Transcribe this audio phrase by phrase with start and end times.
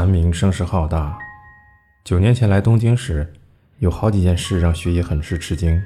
[0.00, 1.18] 蝉鸣声势浩大。
[2.04, 3.30] 九年前来东京时，
[3.80, 5.78] 有好几件事让雪野很是吃惊，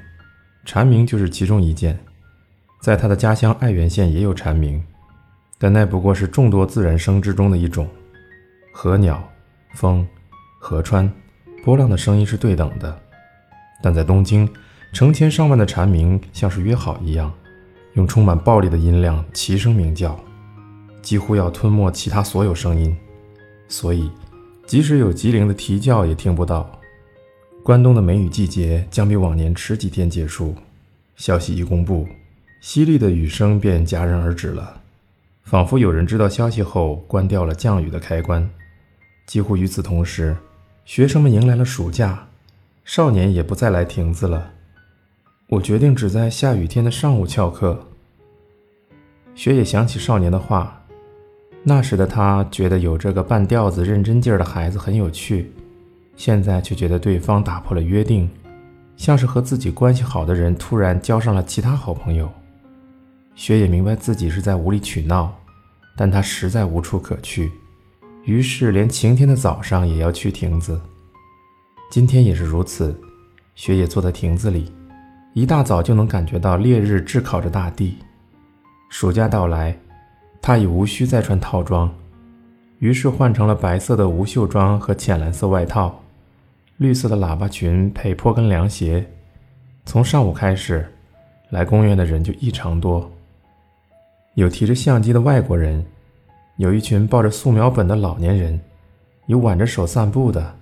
[0.63, 1.99] 蝉鸣就是其中一件。
[2.79, 4.81] 在他的家乡爱媛县也有蝉鸣，
[5.57, 7.89] 但那不过是众多自然声之中的一种。
[8.71, 9.21] 和鸟、
[9.73, 10.07] 风、
[10.61, 11.11] 河川、
[11.65, 12.97] 波浪的声音是对等的，
[13.83, 14.49] 但在东京，
[14.93, 17.29] 成千上万的蝉鸣像是约好一样，
[17.95, 20.17] 用充满暴力的音量齐声鸣叫，
[21.01, 22.95] 几乎要吞没其他所有声音。
[23.67, 24.09] 所以，
[24.65, 26.79] 即使有吉林的啼叫也听不到。
[27.63, 30.55] 关东的梅雨季节将比往年迟几天结束。
[31.15, 32.07] 消息一公布，
[32.61, 34.81] 淅沥的雨声便戛然而止了，
[35.43, 38.47] 仿佛有人知道消息后关掉了降雨的开关。
[39.25, 40.35] 几乎与此同时，
[40.85, 42.27] 学生们迎来了暑假，
[42.83, 44.51] 少年也不再来亭子了。
[45.47, 47.87] 我决定只在下雨天的上午翘课。
[49.33, 50.84] 雪野想起少年的话。
[51.67, 55.51] 那时的他觉得有这个半吊子认真劲儿的孩子很有趣，
[56.15, 58.29] 现在却觉得对方打破了约定，
[58.95, 62.31] 像是和自己关系好的人突然交上了其他好朋友。
[63.33, 65.35] 雪也明白自己是在无理取闹，
[65.97, 67.51] 但他实在无处可去，
[68.25, 70.79] 于是连晴天的早上也要去亭子。
[71.89, 72.95] 今天也是如此，
[73.55, 74.71] 雪野坐在亭子里，
[75.33, 77.97] 一大早就能感觉到烈日炙烤着大地。
[78.87, 79.75] 暑假到来。
[80.47, 81.91] 他已无需再穿套装，
[82.77, 85.99] 于是换成了白色的无袖装和浅蓝色外套，
[86.77, 89.03] 绿色的喇叭裙配坡跟凉鞋。
[89.87, 90.87] 从上午开始，
[91.49, 93.11] 来公园的人就异常多，
[94.35, 95.83] 有提着相机的外国人，
[96.57, 98.61] 有一群抱着素描本的老年人，
[99.25, 100.55] 有挽着手散步的，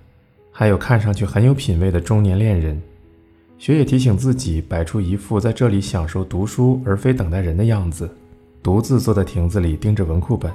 [0.50, 2.80] 还有看上去很有品味的中年恋人。
[3.58, 8.08] 雪野提醒自己，摆出一副在这里享受读书而非等待人的样子。
[8.64, 10.50] 独自坐在亭子里盯着文库本，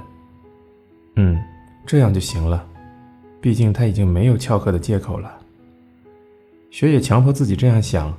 [1.15, 1.39] 嗯，
[1.85, 2.67] 这样就行了。
[3.39, 5.31] 毕竟他已经没有翘课的借口了。
[6.71, 8.11] 雪野强迫自己这样想，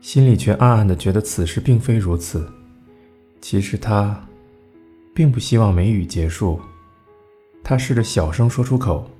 [0.00, 2.50] 心里却暗暗的觉得此事并非如此。
[3.42, 4.18] 其实他
[5.14, 6.58] 并不希望梅雨结束。
[7.62, 9.10] 他试着小声说出口，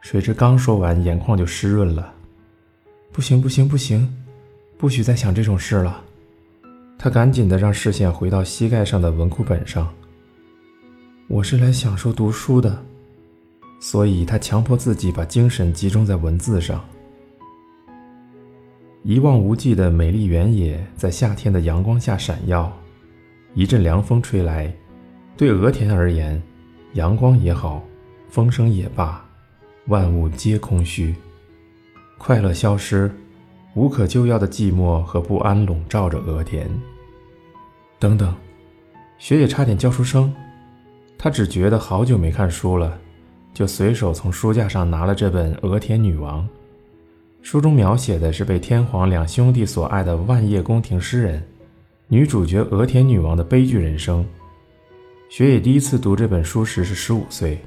[0.00, 2.14] 谁知刚说完，眼眶就湿润了。
[3.12, 4.24] 不行，不行，不行，
[4.78, 6.03] 不许再想这种事了。
[7.04, 9.92] 他赶紧的让视线回到膝盖上的文库本上。
[11.28, 12.82] 我是来享受读书的，
[13.78, 16.82] 所以他强迫自己把精神集中在文字上。
[19.02, 22.72] 一望无际的美丽原野在夏天的阳光下闪耀，
[23.52, 24.74] 一阵凉风吹来，
[25.36, 26.42] 对鹅田而言，
[26.94, 27.84] 阳光也好，
[28.30, 29.22] 风声也罢，
[29.88, 31.14] 万物皆空虚，
[32.16, 33.14] 快乐消失。
[33.74, 36.68] 无可救药的寂寞和不安笼罩着鹅田。
[37.98, 38.34] 等等，
[39.18, 40.32] 雪野差点叫出声。
[41.18, 42.98] 他只觉得好久没看书了，
[43.52, 46.42] 就随手从书架上拿了这本《鹅田女王》。
[47.42, 51.42] 书中描写的是被天皇两兄弟所爱的万叶宫廷诗人，
[52.08, 54.24] 女主角鹅田女王的悲剧人生。
[55.28, 57.58] 雪野第一次读这本书时是十五岁，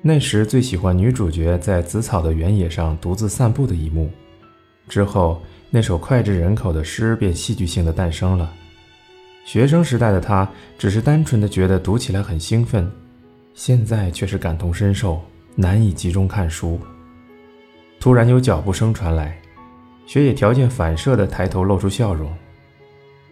[0.00, 4.10] 那时最喜欢女主角在紫草的原野上独自散步的一幕。
[4.88, 8.50] 之后，那首脍炙人口的诗便戏剧性的诞生了。
[9.44, 12.90] 学生时代的他只是单纯的觉得读起来很兴奋，
[13.54, 15.20] 现在却是感同身受，
[15.54, 16.80] 难以集中看书。
[18.00, 19.38] 突然有脚步声传来，
[20.06, 22.32] 雪野条件反射的抬头露出笑容。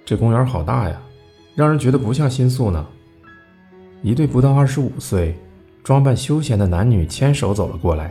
[0.05, 1.01] 这公园好大呀，
[1.55, 2.87] 让人觉得不像新宿呢。
[4.03, 5.37] 一对不到二十五岁、
[5.83, 8.11] 装扮休闲的男女牵手走了过来。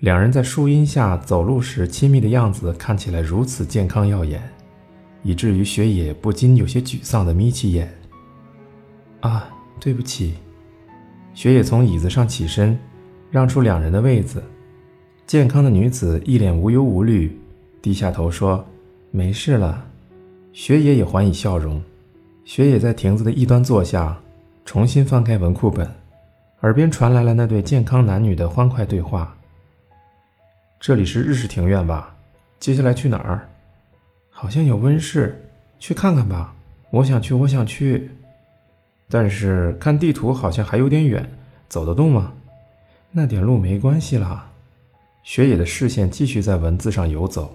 [0.00, 4.40] 两人在树荫下走路时亲密的样子看起来如此健康耀眼，
[5.24, 7.92] 以至于雪野不禁有些沮丧地眯起眼。
[9.20, 9.48] 啊，
[9.80, 10.34] 对不起。
[11.34, 12.78] 雪野从椅子上起身，
[13.28, 14.40] 让出两人的位子。
[15.26, 17.36] 健康的女子一脸无忧无虑，
[17.82, 18.64] 低下头说
[19.10, 19.84] ：“没事了。”
[20.54, 21.82] 雪野也还以笑容。
[22.44, 24.16] 雪野在亭子的一端坐下，
[24.64, 25.90] 重新翻开文库本，
[26.60, 29.34] 耳边传来了那对健康男女的欢快对话。
[30.80, 32.14] 这里是日式庭院吧？
[32.60, 33.48] 接下来去哪儿？
[34.30, 35.44] 好像有温室，
[35.80, 36.54] 去看看吧。
[36.90, 38.08] 我想去，我想去。
[39.08, 41.28] 但是看地图好像还有点远，
[41.68, 42.32] 走得动吗？
[43.10, 44.48] 那点路没关系啦。
[45.24, 47.52] 雪野的视线继续在文字上游走。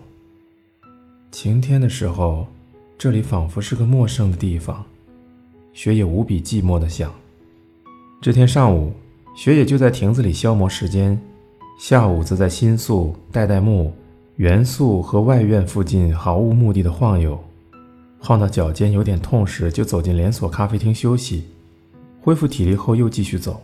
[1.31, 2.45] 晴天的时候，
[2.97, 4.83] 这里仿佛是个陌生的地方。
[5.71, 7.11] 雪野无比寂寞地想。
[8.21, 8.93] 这天上午，
[9.33, 11.17] 雪野就在亭子里消磨时间。
[11.77, 13.93] 下午则在新宿、代代木、
[14.37, 17.37] 元素和外院附近毫无目的的晃悠，
[18.19, 21.45] 晃到脚尖有点痛时，就走进连锁咖啡厅休息，
[22.21, 23.61] 恢复体力后又继续走。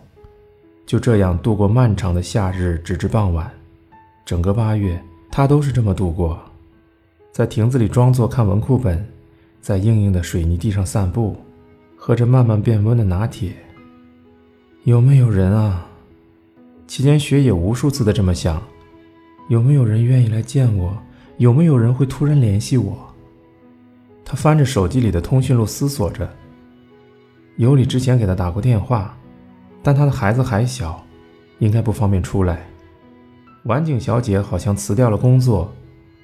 [0.84, 3.50] 就这样度过漫长的夏日，直至傍晚。
[4.26, 6.38] 整个八月，他都是这么度过，
[7.32, 9.06] 在亭子里装作看文库本，
[9.60, 11.36] 在硬硬的水泥地上散步，
[11.96, 13.52] 喝着慢慢变温的拿铁。
[14.84, 15.86] 有没有人啊？
[16.90, 18.60] 期间，雪野无数次的这么想：
[19.46, 20.92] 有没有人愿意来见我？
[21.36, 22.98] 有没有人会突然联系我？
[24.24, 26.28] 他翻着手机里的通讯录，思索着。
[27.58, 29.16] 尤里之前给他打过电话，
[29.84, 31.00] 但他的孩子还小，
[31.60, 32.66] 应该不方便出来。
[33.66, 35.72] 晚景小姐好像辞掉了工作，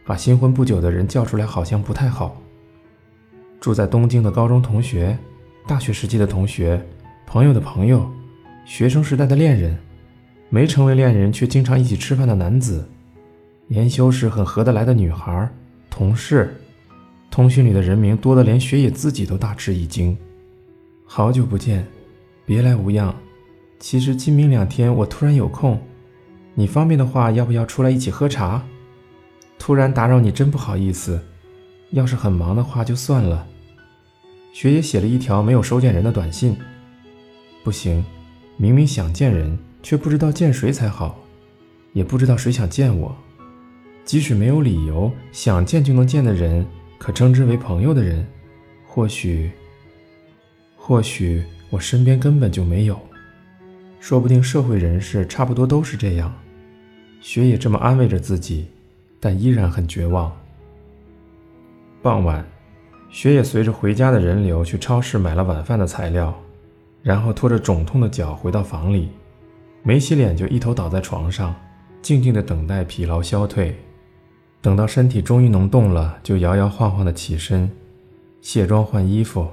[0.05, 2.43] 把新婚不久的人叫出来好像不太好。
[3.61, 5.17] 住在东京的高中同学、
[5.65, 6.85] 大学时期的同学、
[7.25, 8.05] 朋友的朋友、
[8.65, 9.79] 学生时代的恋人、
[10.49, 12.89] 没成为恋人却经常一起吃饭的男子、
[13.69, 15.49] 研修时很合得来的女孩、
[15.91, 16.57] 同事。
[17.31, 20.17] 通讯里的人名多得连雪野自己都大吃一惊。
[21.05, 21.87] 好久不见，
[22.45, 23.15] 别来无恙。
[23.79, 25.79] 其实今明两天我突然有空，
[26.55, 28.63] 你方便的话，要不要出来一起喝茶？
[29.59, 31.21] 突然打扰你，真不好意思。
[31.91, 33.47] 要是很忙的话，就算了。
[34.53, 36.57] 雪野写了一条没有收件人的短信。
[37.63, 38.03] 不行，
[38.57, 41.17] 明明想见人，却不知道见谁才好，
[41.93, 43.17] 也不知道谁想见我。
[44.05, 46.67] 即使没有理由，想见就能见的人。
[46.99, 48.27] 可称之为朋友的人，
[48.85, 49.49] 或许，
[50.77, 52.99] 或许我身边根本就没有，
[54.01, 56.35] 说不定社会人士差不多都是这样。
[57.21, 58.67] 雪也这么安慰着自己，
[59.21, 60.37] 但依然很绝望。
[62.03, 62.45] 傍晚，
[63.09, 66.37] 雪也随着回家的人流去超市买了晚饭的材料，
[67.05, 69.11] 然后拖着肿痛的脚回到房里，
[69.87, 71.55] 没洗脸就一头倒在床上，
[72.03, 73.79] 静静的等待疲劳消退。
[74.61, 77.71] 等到身体终于能动了，就摇摇晃晃地起身，
[78.41, 79.47] 卸妆换衣服，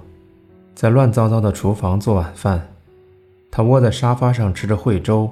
[0.73, 2.67] 在乱糟糟的厨房做晚饭。
[3.51, 5.31] 他窝在沙发上吃着惠州、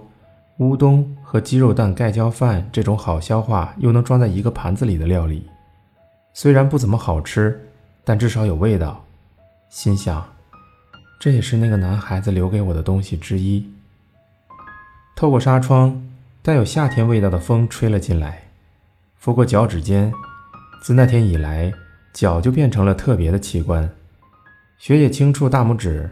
[0.59, 5.48] 乌冬和鸡肉蛋盖浇饭这种好消化又能装在一个盘子里的料理。
[6.36, 7.59] 虽然不怎么好吃，
[8.03, 9.03] 但至少有味道。
[9.68, 10.24] 心想，
[11.19, 13.68] 这也是那个男孩子留给我的东西之一。
[15.15, 16.01] 透过纱窗，
[16.41, 18.41] 带有夏天味道的风吹了进来。
[19.17, 20.11] 拂过脚趾尖，
[20.81, 21.71] 自那天以来，
[22.11, 23.87] 脚就变成了特别的器官。
[24.79, 26.09] 血液轻触大拇指，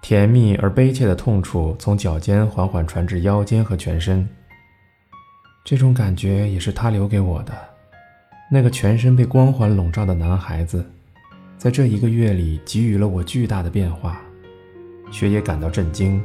[0.00, 4.26] 甜蜜而悲切的痛楚从脚尖缓缓传至腰间和全身。
[5.62, 7.52] 这种感觉也是他留给我的。
[8.50, 10.82] 那个全身被光环笼罩的男孩子，
[11.58, 14.18] 在这一个月里给予了我巨大的变化。
[15.10, 16.18] 血液感到震惊。